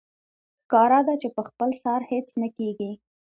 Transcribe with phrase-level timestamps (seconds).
[0.61, 2.91] ښکاره ده چې په خپل سر هېڅ نه کېږي